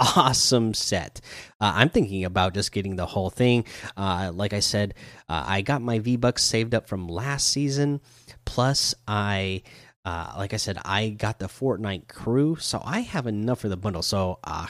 awesome 0.01 0.73
set. 0.73 1.21
Uh, 1.59 1.71
I'm 1.75 1.89
thinking 1.89 2.25
about 2.25 2.53
just 2.53 2.71
getting 2.71 2.95
the 2.95 3.05
whole 3.05 3.29
thing. 3.29 3.65
Uh, 3.95 4.31
like 4.33 4.53
I 4.53 4.59
said, 4.59 4.95
uh, 5.29 5.43
I 5.47 5.61
got 5.61 5.81
my 5.81 5.99
V 5.99 6.15
Bucks 6.17 6.43
saved 6.43 6.73
up 6.73 6.87
from 6.87 7.07
last 7.07 7.47
season. 7.47 8.01
Plus, 8.45 8.95
I. 9.07 9.63
Uh, 10.03 10.33
like 10.35 10.51
I 10.51 10.57
said, 10.57 10.79
I 10.83 11.09
got 11.09 11.37
the 11.37 11.45
Fortnite 11.45 12.07
crew, 12.07 12.55
so 12.55 12.81
I 12.83 13.01
have 13.01 13.27
enough 13.27 13.59
for 13.59 13.69
the 13.69 13.77
bundle. 13.77 14.01
So 14.01 14.39
uh, 14.43 14.65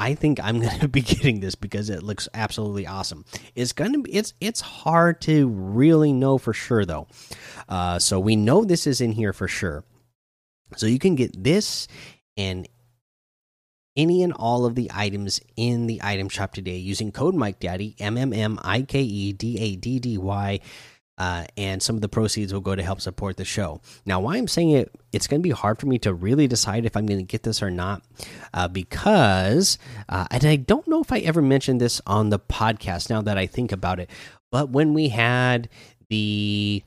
I 0.00 0.14
think 0.14 0.40
I'm 0.40 0.60
going 0.62 0.78
to 0.80 0.88
be 0.88 1.02
getting 1.02 1.40
this 1.40 1.54
because 1.54 1.90
it 1.90 2.02
looks 2.02 2.28
absolutely 2.34 2.86
awesome. 2.86 3.24
It's 3.54 3.72
going 3.72 3.92
to 3.92 4.02
be 4.02 4.12
it's 4.12 4.32
it's 4.40 4.60
hard 4.60 5.20
to 5.22 5.48
really 5.48 6.12
know 6.12 6.38
for 6.38 6.52
sure 6.52 6.84
though. 6.84 7.06
Uh, 7.68 7.98
so 7.98 8.18
we 8.18 8.34
know 8.34 8.64
this 8.64 8.86
is 8.86 9.00
in 9.00 9.12
here 9.12 9.32
for 9.32 9.46
sure. 9.46 9.84
So 10.76 10.86
you 10.86 10.98
can 10.98 11.16
get 11.16 11.42
this 11.42 11.86
and 12.36 12.66
any 14.00 14.22
and 14.22 14.32
all 14.32 14.64
of 14.64 14.74
the 14.74 14.90
items 14.94 15.40
in 15.56 15.86
the 15.86 16.00
item 16.02 16.28
shop 16.28 16.54
today 16.54 16.76
using 16.76 17.12
code 17.12 17.34
Mike 17.34 17.60
Daddy 17.60 17.94
M 17.98 18.16
M 18.16 18.32
M 18.32 18.58
I 18.62 18.82
K 18.82 19.00
E 19.02 19.32
D 19.32 19.58
A 19.58 19.76
D 19.76 19.98
D 19.98 20.18
Y. 20.18 20.60
Uh, 21.18 21.44
and 21.58 21.82
some 21.82 21.96
of 21.96 22.00
the 22.00 22.08
proceeds 22.08 22.50
will 22.50 22.62
go 22.62 22.74
to 22.74 22.82
help 22.82 22.98
support 22.98 23.36
the 23.36 23.44
show. 23.44 23.82
Now, 24.06 24.20
why 24.20 24.38
I'm 24.38 24.48
saying 24.48 24.70
it, 24.70 24.90
it's 25.12 25.26
going 25.26 25.42
to 25.42 25.46
be 25.46 25.50
hard 25.50 25.78
for 25.78 25.84
me 25.84 25.98
to 25.98 26.14
really 26.14 26.48
decide 26.48 26.86
if 26.86 26.96
I'm 26.96 27.04
going 27.04 27.20
to 27.20 27.26
get 27.26 27.42
this 27.42 27.62
or 27.62 27.70
not, 27.70 28.02
uh, 28.54 28.68
because, 28.68 29.76
uh, 30.08 30.26
and 30.30 30.46
I 30.46 30.56
don't 30.56 30.88
know 30.88 31.02
if 31.02 31.12
I 31.12 31.18
ever 31.18 31.42
mentioned 31.42 31.78
this 31.78 32.00
on 32.06 32.30
the 32.30 32.38
podcast. 32.38 33.10
Now 33.10 33.20
that 33.20 33.36
I 33.36 33.46
think 33.46 33.70
about 33.70 34.00
it, 34.00 34.08
but 34.50 34.70
when 34.70 34.94
we 34.94 35.10
had 35.10 35.68
the 36.08 36.82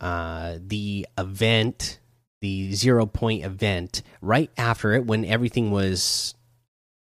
uh, 0.00 0.58
the 0.60 1.08
event 1.18 1.98
the 2.46 2.72
zero 2.74 3.06
point 3.06 3.44
event 3.44 4.02
right 4.20 4.50
after 4.56 4.92
it 4.92 5.04
when 5.04 5.24
everything 5.24 5.72
was 5.72 6.34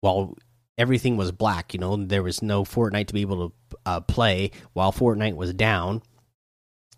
well 0.03 0.37
everything 0.79 1.17
was 1.17 1.33
black 1.33 1.75
you 1.75 1.81
know 1.81 1.97
there 1.97 2.23
was 2.23 2.43
no 2.43 2.65
fortnite 2.65 3.09
to 3.09 3.15
be 3.15 3.23
able 3.23 3.49
to 3.49 3.55
uh, 3.87 4.01
play 4.01 4.51
while 4.73 4.93
fortnite 4.93 5.37
was 5.37 5.53
down. 5.55 6.03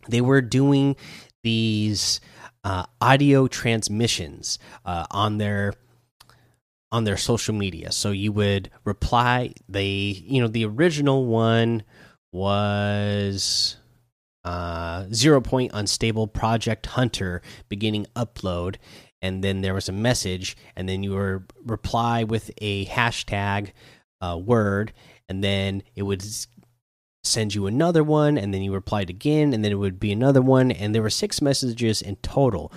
They 0.09 0.21
were 0.21 0.43
doing 0.43 0.97
these 1.43 2.21
uh, 2.63 2.85
audio 3.01 3.47
transmissions 3.47 4.59
uh, 4.85 5.07
on 5.11 5.39
their 5.39 5.75
on 6.93 7.05
their 7.05 7.17
social 7.17 7.55
media. 7.55 7.91
So 7.93 8.11
you 8.11 8.33
would 8.33 8.71
reply 8.85 9.55
they 9.69 9.87
you 9.87 10.41
know 10.41 10.49
the 10.49 10.67
original 10.67 11.27
one 11.27 11.83
was 12.33 13.77
uh, 14.45 15.07
zero 15.13 15.41
point 15.41 15.71
unstable 15.75 16.27
project 16.27 16.87
hunter 16.87 17.43
beginning 17.69 18.07
upload. 18.15 18.77
And 19.23 19.43
then 19.43 19.63
there 19.63 19.75
was 19.75 19.89
a 19.89 19.93
message 19.93 20.57
and 20.77 20.89
then 20.89 21.03
you 21.03 21.13
were 21.13 21.47
reply 21.65 22.25
with 22.25 22.51
a 22.59 22.85
hashtag 22.87 23.73
uh, 24.21 24.39
word 24.39 24.93
and 25.29 25.43
then 25.43 25.83
it 25.97 26.03
would 26.03 26.23
send 27.23 27.55
you 27.55 27.67
another 27.67 28.05
one 28.05 28.37
and 28.37 28.53
then 28.53 28.63
you 28.63 28.73
replied 28.73 29.09
again 29.09 29.55
and 29.55 29.65
then 29.65 29.73
it 29.73 29.77
would 29.77 29.99
be 29.99 30.13
another 30.13 30.43
one 30.43 30.71
and 30.71 30.95
there 30.95 31.03
were 31.03 31.11
six 31.11 31.41
messages 31.41 32.03
in 32.03 32.17
total. 32.17 32.73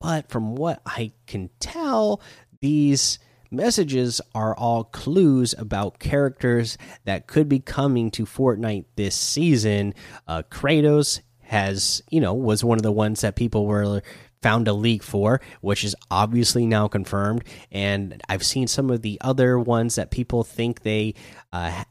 But 0.00 0.28
from 0.28 0.56
what 0.56 0.82
i 0.84 1.12
can 1.28 1.50
tell 1.60 2.20
these 2.60 3.20
messages 3.52 4.20
are 4.34 4.56
all 4.56 4.84
clues 4.84 5.54
about 5.56 5.98
characters 5.98 6.78
that 7.04 7.26
could 7.26 7.48
be 7.48 7.60
coming 7.60 8.10
to 8.12 8.24
Fortnite 8.24 8.86
this 8.96 9.14
season. 9.14 9.94
Uh, 10.26 10.42
Kratos 10.50 11.20
has, 11.42 12.02
you 12.10 12.20
know, 12.20 12.34
was 12.34 12.64
one 12.64 12.78
of 12.78 12.82
the 12.82 12.92
ones 12.92 13.20
that 13.20 13.36
people 13.36 13.66
were 13.66 14.02
found 14.42 14.66
a 14.66 14.72
leak 14.72 15.02
for, 15.02 15.40
which 15.60 15.84
is 15.84 15.94
obviously 16.10 16.66
now 16.66 16.88
confirmed. 16.88 17.44
And 17.70 18.20
I've 18.28 18.44
seen 18.44 18.66
some 18.66 18.90
of 18.90 19.02
the 19.02 19.18
other 19.20 19.58
ones 19.58 19.94
that 19.94 20.10
people 20.10 20.42
think 20.44 20.82
they, 20.82 21.14
uh, 21.52 21.84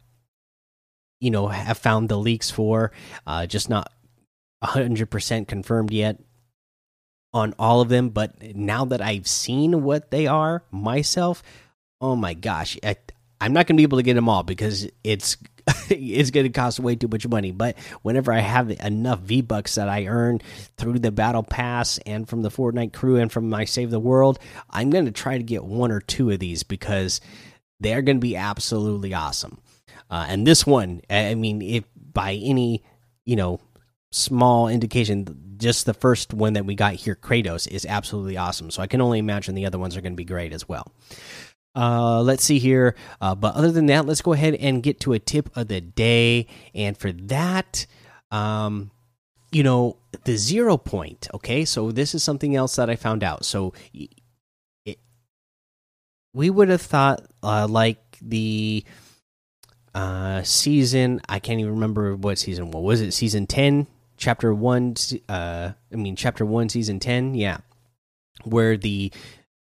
you 1.19 1.31
know, 1.31 1.47
have 1.47 1.77
found 1.77 2.09
the 2.09 2.17
leaks 2.17 2.51
for, 2.51 2.91
uh, 3.25 3.45
just 3.45 3.69
not 3.69 3.91
100% 4.63 5.47
confirmed 5.47 5.91
yet 5.91 6.19
on 7.33 7.53
all 7.57 7.81
of 7.81 7.89
them, 7.89 8.09
but 8.09 8.55
now 8.55 8.85
that 8.85 9.01
I've 9.01 9.27
seen 9.27 9.83
what 9.83 10.11
they 10.11 10.27
are 10.27 10.63
myself, 10.71 11.41
oh 12.01 12.15
my 12.15 12.33
gosh, 12.33 12.77
I, 12.83 12.97
I'm 13.39 13.53
not 13.53 13.67
going 13.67 13.75
to 13.75 13.79
be 13.79 13.83
able 13.83 13.99
to 13.99 14.03
get 14.03 14.15
them 14.15 14.29
all 14.29 14.43
because 14.43 14.87
it's 15.03 15.37
it's 15.89 16.31
going 16.31 16.45
to 16.45 16.51
cost 16.51 16.79
way 16.79 16.95
too 16.95 17.07
much 17.07 17.27
money. 17.27 17.51
But 17.51 17.77
whenever 18.01 18.31
I 18.33 18.39
have 18.39 18.69
enough 18.69 19.19
V 19.19 19.41
bucks 19.41 19.75
that 19.75 19.87
I 19.87 20.07
earn 20.07 20.41
through 20.77 20.99
the 20.99 21.11
battle 21.11 21.43
pass 21.43 21.99
and 22.05 22.27
from 22.27 22.41
the 22.41 22.49
Fortnite 22.49 22.93
crew 22.93 23.17
and 23.17 23.31
from 23.31 23.49
my 23.49 23.65
Save 23.65 23.91
the 23.91 23.99
World, 23.99 24.39
I'm 24.69 24.89
going 24.89 25.05
to 25.05 25.11
try 25.11 25.37
to 25.37 25.43
get 25.43 25.63
one 25.63 25.91
or 25.91 26.01
two 26.01 26.29
of 26.31 26.39
these 26.39 26.63
because 26.63 27.21
they 27.79 27.93
are 27.93 28.01
going 28.01 28.17
to 28.17 28.21
be 28.21 28.35
absolutely 28.35 29.13
awesome. 29.13 29.59
Uh, 30.09 30.25
and 30.27 30.45
this 30.45 30.65
one, 30.65 31.01
I 31.09 31.35
mean, 31.35 31.61
if 31.61 31.85
by 31.95 32.33
any 32.33 32.83
you 33.25 33.35
know 33.35 33.59
small 34.11 34.67
indication, 34.67 35.55
just 35.57 35.85
the 35.85 35.93
first 35.93 36.33
one 36.33 36.53
that 36.53 36.65
we 36.65 36.75
got 36.75 36.93
here, 36.93 37.15
Kratos, 37.15 37.67
is 37.67 37.85
absolutely 37.85 38.37
awesome. 38.37 38.71
So 38.71 38.81
I 38.81 38.87
can 38.87 39.01
only 39.01 39.19
imagine 39.19 39.55
the 39.55 39.65
other 39.65 39.79
ones 39.79 39.95
are 39.95 40.01
going 40.01 40.13
to 40.13 40.17
be 40.17 40.25
great 40.25 40.53
as 40.53 40.67
well. 40.67 40.91
Uh, 41.75 42.21
let's 42.21 42.43
see 42.43 42.59
here. 42.59 42.95
Uh, 43.21 43.35
but 43.35 43.55
other 43.55 43.71
than 43.71 43.85
that, 43.85 44.05
let's 44.05 44.21
go 44.21 44.33
ahead 44.33 44.55
and 44.55 44.83
get 44.83 44.99
to 45.01 45.13
a 45.13 45.19
tip 45.19 45.55
of 45.55 45.67
the 45.69 45.79
day. 45.79 46.47
And 46.75 46.97
for 46.97 47.11
that, 47.13 47.85
um, 48.29 48.91
you 49.51 49.63
know, 49.63 49.97
the 50.25 50.35
zero 50.35 50.77
point. 50.77 51.27
Okay, 51.33 51.65
so 51.65 51.91
this 51.91 52.13
is 52.13 52.23
something 52.23 52.55
else 52.55 52.75
that 52.75 52.89
I 52.89 52.95
found 52.95 53.23
out. 53.23 53.45
So 53.45 53.73
it, 53.93 54.09
we 56.33 56.49
would 56.49 56.69
have 56.69 56.81
thought 56.81 57.25
uh, 57.43 57.67
like 57.69 58.17
the 58.21 58.83
uh 59.93 60.41
season 60.43 61.19
i 61.27 61.37
can't 61.37 61.59
even 61.59 61.73
remember 61.73 62.15
what 62.15 62.37
season 62.37 62.71
what 62.71 62.81
was 62.81 63.01
it 63.01 63.11
season 63.11 63.45
10 63.45 63.85
chapter 64.21 64.53
1 64.53 64.93
uh 65.27 65.71
i 65.91 65.95
mean 65.95 66.15
chapter 66.15 66.45
1 66.45 66.69
season 66.69 66.99
10 66.99 67.33
yeah 67.33 67.57
where 68.43 68.77
the 68.77 69.11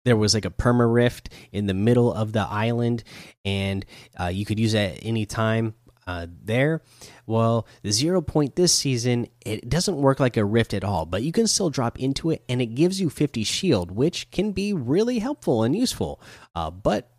there 0.04 0.16
was 0.16 0.32
like 0.32 0.44
a 0.44 0.50
perma 0.50 0.92
rift 0.92 1.28
in 1.50 1.66
the 1.66 1.74
middle 1.74 2.12
of 2.12 2.32
the 2.32 2.40
island 2.40 3.02
and 3.44 3.84
uh, 4.20 4.26
you 4.26 4.44
could 4.44 4.60
use 4.60 4.74
it 4.74 4.98
at 4.98 5.04
any 5.04 5.26
time 5.26 5.74
uh, 6.06 6.26
there. 6.42 6.82
Well 7.26 7.66
the 7.82 7.90
zero 7.90 8.20
point 8.20 8.56
this 8.56 8.72
season 8.72 9.26
it 9.44 9.68
doesn't 9.68 9.96
work 9.96 10.20
like 10.20 10.36
a 10.36 10.44
rift 10.44 10.74
at 10.74 10.84
all 10.84 11.06
but 11.06 11.22
you 11.22 11.32
can 11.32 11.46
still 11.46 11.70
drop 11.70 11.98
into 11.98 12.30
it 12.30 12.44
and 12.48 12.60
it 12.60 12.74
gives 12.74 13.00
you 13.00 13.08
50 13.10 13.42
shield 13.42 13.90
which 13.90 14.30
can 14.30 14.52
be 14.52 14.72
really 14.72 15.18
helpful 15.18 15.62
and 15.62 15.74
useful 15.74 16.20
uh, 16.54 16.70
but 16.70 17.10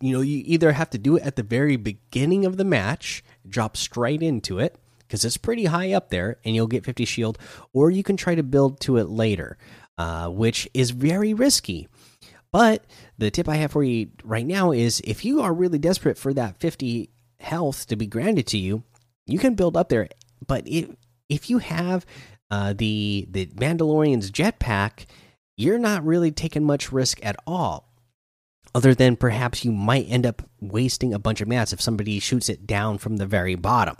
you 0.00 0.12
know 0.12 0.22
you 0.22 0.42
either 0.46 0.72
have 0.72 0.90
to 0.90 0.98
do 0.98 1.16
it 1.16 1.22
at 1.22 1.36
the 1.36 1.42
very 1.42 1.76
beginning 1.76 2.46
of 2.46 2.56
the 2.56 2.64
match 2.64 3.22
drop 3.46 3.76
straight 3.76 4.22
into 4.22 4.58
it 4.58 4.78
because 5.06 5.24
it's 5.24 5.36
pretty 5.36 5.66
high 5.66 5.92
up 5.92 6.10
there 6.10 6.38
and 6.44 6.54
you'll 6.54 6.66
get 6.66 6.84
50 6.84 7.04
shield 7.04 7.38
or 7.72 7.90
you 7.90 8.02
can 8.02 8.16
try 8.16 8.34
to 8.34 8.42
build 8.42 8.80
to 8.80 8.96
it 8.96 9.08
later 9.08 9.56
uh, 9.98 10.28
which 10.28 10.68
is 10.74 10.90
very 10.90 11.34
risky 11.34 11.88
but 12.52 12.84
the 13.18 13.30
tip 13.30 13.48
i 13.48 13.56
have 13.56 13.72
for 13.72 13.82
you 13.82 14.08
right 14.24 14.46
now 14.46 14.72
is 14.72 15.00
if 15.04 15.24
you 15.24 15.40
are 15.40 15.54
really 15.54 15.78
desperate 15.78 16.18
for 16.18 16.32
that 16.34 16.58
50 16.60 17.10
health 17.40 17.86
to 17.86 17.96
be 17.96 18.06
granted 18.06 18.46
to 18.48 18.58
you 18.58 18.82
you 19.26 19.38
can 19.38 19.54
build 19.54 19.76
up 19.76 19.88
there 19.88 20.08
but 20.46 20.66
if 20.66 20.88
if 21.28 21.50
you 21.50 21.58
have 21.58 22.06
uh, 22.50 22.72
the 22.76 23.26
the 23.30 23.46
mandalorian's 23.46 24.30
jetpack 24.30 25.06
you're 25.56 25.78
not 25.78 26.04
really 26.04 26.30
taking 26.30 26.64
much 26.64 26.92
risk 26.92 27.24
at 27.24 27.36
all 27.46 27.86
other 28.76 28.94
than 28.94 29.16
perhaps 29.16 29.64
you 29.64 29.72
might 29.72 30.04
end 30.06 30.26
up 30.26 30.42
wasting 30.60 31.14
a 31.14 31.18
bunch 31.18 31.40
of 31.40 31.48
mats 31.48 31.72
if 31.72 31.80
somebody 31.80 32.20
shoots 32.20 32.50
it 32.50 32.66
down 32.66 32.98
from 32.98 33.16
the 33.16 33.24
very 33.24 33.54
bottom. 33.54 33.96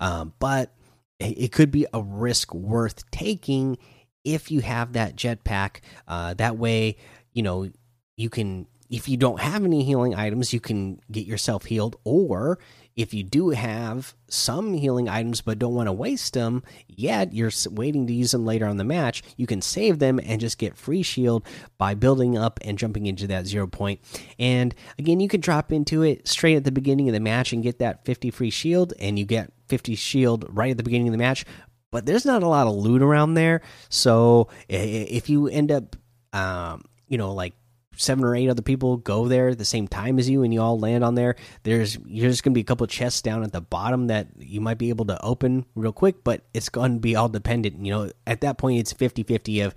Um, 0.00 0.32
but 0.38 0.74
it 1.20 1.52
could 1.52 1.70
be 1.70 1.86
a 1.92 2.02
risk 2.02 2.52
worth 2.54 3.08
taking 3.10 3.78
if 4.24 4.50
you 4.50 4.60
have 4.60 4.94
that 4.94 5.16
jetpack. 5.16 5.80
Uh, 6.08 6.34
that 6.34 6.58
way, 6.58 6.96
you 7.32 7.42
know, 7.42 7.68
you 8.16 8.30
can, 8.30 8.66
if 8.92 9.08
you 9.08 9.16
don't 9.16 9.40
have 9.40 9.64
any 9.64 9.82
healing 9.82 10.14
items, 10.14 10.52
you 10.52 10.60
can 10.60 11.00
get 11.10 11.26
yourself 11.26 11.64
healed, 11.64 11.96
or 12.04 12.58
if 12.94 13.14
you 13.14 13.22
do 13.22 13.48
have 13.48 14.14
some 14.28 14.74
healing 14.74 15.08
items 15.08 15.40
but 15.40 15.58
don't 15.58 15.74
want 15.74 15.86
to 15.86 15.92
waste 15.92 16.34
them 16.34 16.62
yet, 16.88 17.32
you're 17.32 17.50
waiting 17.70 18.06
to 18.06 18.12
use 18.12 18.32
them 18.32 18.44
later 18.44 18.66
on 18.66 18.76
the 18.76 18.84
match, 18.84 19.22
you 19.38 19.46
can 19.46 19.62
save 19.62 19.98
them 19.98 20.20
and 20.22 20.42
just 20.42 20.58
get 20.58 20.76
free 20.76 21.02
shield 21.02 21.46
by 21.78 21.94
building 21.94 22.36
up 22.36 22.60
and 22.62 22.78
jumping 22.78 23.06
into 23.06 23.26
that 23.26 23.46
zero 23.46 23.66
point. 23.66 23.98
And 24.38 24.74
again, 24.98 25.20
you 25.20 25.28
can 25.28 25.40
drop 25.40 25.72
into 25.72 26.02
it 26.02 26.28
straight 26.28 26.56
at 26.56 26.64
the 26.64 26.70
beginning 26.70 27.08
of 27.08 27.14
the 27.14 27.20
match 27.20 27.54
and 27.54 27.62
get 27.62 27.78
that 27.78 28.04
50 28.04 28.30
free 28.30 28.50
shield, 28.50 28.92
and 29.00 29.18
you 29.18 29.24
get 29.24 29.50
50 29.68 29.94
shield 29.94 30.44
right 30.50 30.70
at 30.70 30.76
the 30.76 30.82
beginning 30.82 31.08
of 31.08 31.12
the 31.12 31.18
match. 31.18 31.46
But 31.90 32.04
there's 32.04 32.26
not 32.26 32.42
a 32.42 32.48
lot 32.48 32.66
of 32.66 32.74
loot 32.74 33.00
around 33.00 33.34
there, 33.34 33.62
so 33.88 34.48
if 34.68 35.30
you 35.30 35.48
end 35.48 35.72
up, 35.72 35.96
um, 36.34 36.82
you 37.08 37.16
know, 37.16 37.32
like 37.32 37.54
seven 37.96 38.24
or 38.24 38.34
eight 38.34 38.48
other 38.48 38.62
people 38.62 38.96
go 38.96 39.28
there 39.28 39.48
at 39.48 39.58
the 39.58 39.64
same 39.64 39.86
time 39.86 40.18
as 40.18 40.28
you 40.28 40.42
and 40.42 40.52
you 40.52 40.60
all 40.60 40.78
land 40.78 41.04
on 41.04 41.14
there 41.14 41.36
there's 41.62 41.98
there's 42.06 42.40
gonna 42.40 42.54
be 42.54 42.60
a 42.60 42.64
couple 42.64 42.86
chests 42.86 43.22
down 43.22 43.42
at 43.42 43.52
the 43.52 43.60
bottom 43.60 44.06
that 44.06 44.28
you 44.38 44.60
might 44.60 44.78
be 44.78 44.88
able 44.88 45.04
to 45.04 45.22
open 45.22 45.64
real 45.74 45.92
quick 45.92 46.24
but 46.24 46.42
it's 46.54 46.68
gonna 46.68 46.98
be 46.98 47.16
all 47.16 47.28
dependent 47.28 47.84
you 47.84 47.92
know 47.92 48.10
at 48.26 48.40
that 48.40 48.58
point 48.58 48.78
it's 48.78 48.92
50 48.92 49.22
50 49.22 49.60
of 49.60 49.74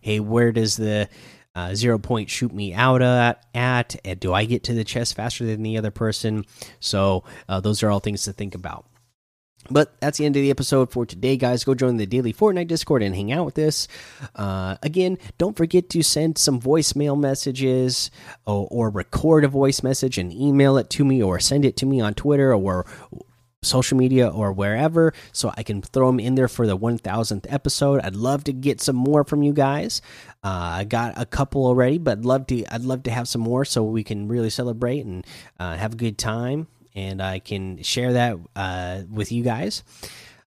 hey 0.00 0.20
where 0.20 0.52
does 0.52 0.76
the 0.76 1.08
uh, 1.54 1.74
zero 1.74 1.98
point 1.98 2.28
shoot 2.28 2.52
me 2.52 2.74
out 2.74 3.00
at, 3.00 3.42
at 3.54 4.20
do 4.20 4.32
i 4.32 4.44
get 4.44 4.62
to 4.64 4.74
the 4.74 4.84
chest 4.84 5.14
faster 5.14 5.46
than 5.46 5.62
the 5.62 5.78
other 5.78 5.90
person? 5.90 6.44
So 6.80 7.24
uh, 7.48 7.60
those 7.60 7.82
are 7.82 7.90
all 7.90 7.98
things 7.98 8.24
to 8.24 8.34
think 8.34 8.54
about 8.54 8.84
but 9.70 9.98
that's 10.00 10.18
the 10.18 10.26
end 10.26 10.36
of 10.36 10.42
the 10.42 10.50
episode 10.50 10.90
for 10.90 11.06
today, 11.06 11.36
guys. 11.36 11.64
Go 11.64 11.74
join 11.74 11.96
the 11.96 12.06
daily 12.06 12.32
Fortnite 12.32 12.68
Discord 12.68 13.02
and 13.02 13.14
hang 13.14 13.32
out 13.32 13.46
with 13.46 13.58
us. 13.58 13.88
Uh, 14.34 14.76
again, 14.82 15.18
don't 15.38 15.56
forget 15.56 15.88
to 15.90 16.02
send 16.02 16.38
some 16.38 16.60
voicemail 16.60 17.18
messages 17.18 18.10
or, 18.46 18.68
or, 18.70 18.90
record 18.90 19.44
a 19.44 19.48
voice 19.48 19.82
message 19.82 20.16
and 20.16 20.32
email 20.32 20.78
it 20.78 20.88
to 20.90 21.04
me 21.04 21.22
or 21.22 21.40
send 21.40 21.64
it 21.64 21.76
to 21.76 21.86
me 21.86 22.00
on 22.00 22.14
Twitter 22.14 22.54
or 22.54 22.86
social 23.62 23.98
media 23.98 24.28
or 24.28 24.52
wherever 24.52 25.12
so 25.32 25.52
I 25.56 25.62
can 25.62 25.82
throw 25.82 26.06
them 26.06 26.20
in 26.20 26.36
there 26.36 26.48
for 26.48 26.66
the 26.66 26.78
1000th 26.78 27.46
episode. 27.48 28.00
I'd 28.02 28.16
love 28.16 28.44
to 28.44 28.52
get 28.52 28.80
some 28.80 28.96
more 28.96 29.24
from 29.24 29.42
you 29.42 29.52
guys. 29.52 30.00
Uh, 30.44 30.78
I 30.78 30.84
got 30.84 31.20
a 31.20 31.26
couple 31.26 31.66
already, 31.66 31.98
but 31.98 32.18
I'd 32.18 32.24
love 32.24 32.46
to 32.46 32.64
I'd 32.72 32.82
love 32.82 33.02
to 33.04 33.10
have 33.10 33.28
some 33.28 33.40
more 33.40 33.64
so 33.64 33.82
we 33.82 34.04
can 34.04 34.28
really 34.28 34.50
celebrate 34.50 35.04
and 35.04 35.26
uh, 35.58 35.76
have 35.76 35.94
a 35.94 35.96
good 35.96 36.16
time 36.16 36.68
and 36.96 37.22
I 37.22 37.38
can 37.38 37.82
share 37.82 38.14
that 38.14 38.36
uh, 38.56 39.02
with 39.08 39.30
you 39.30 39.44
guys. 39.44 39.84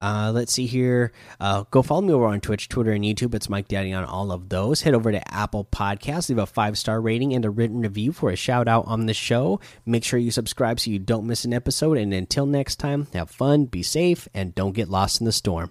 Uh, 0.01 0.31
let's 0.35 0.53
see 0.53 0.67
here. 0.67 1.13
Uh, 1.41 1.65
go 1.71 1.81
follow 1.81 2.03
me 2.03 2.13
over 2.13 2.27
on 2.27 2.39
Twitch, 2.39 2.69
Twitter, 2.69 2.93
and 2.93 3.03
YouTube. 3.03 3.35
It's 3.35 3.49
Mike 3.49 3.69
Daddy 3.69 3.95
on 3.95 4.05
all 4.05 4.33
of 4.33 4.51
those. 4.51 4.83
Head 4.83 4.93
over 4.93 5.11
to 5.11 5.35
Apple 5.35 5.65
Podcasts, 5.65 6.29
leave 6.29 6.37
a 6.37 6.45
five 6.45 6.77
star 6.77 7.01
rating 7.01 7.33
and 7.33 7.45
a 7.47 7.51
written 7.51 7.81
review 7.81 8.13
for 8.13 8.29
a 8.29 8.37
shout 8.37 8.69
out 8.69 8.87
on 8.87 9.07
the 9.07 9.15
show. 9.15 9.61
Make 9.87 10.05
sure 10.05 10.19
you 10.19 10.31
subscribe 10.31 10.79
so 10.79 10.91
you 10.91 10.99
don't 10.99 11.27
miss 11.27 11.47
an 11.47 11.55
episode. 11.55 11.97
And 11.97 12.13
until 12.13 12.45
next 12.45 12.77
time, 12.77 13.07
have 13.15 13.31
fun, 13.31 13.65
be 13.65 13.83
safe, 13.83 14.29
and 14.35 14.55
don't 14.55 14.75
get 14.75 14.91
lost 14.91 15.23
in 15.23 15.25
the 15.25 15.33
storm. 15.33 15.71